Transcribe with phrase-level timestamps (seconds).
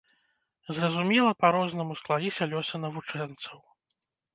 [0.77, 3.59] Зразумела, па-рознаму склаліся лёсы навучэнцаў.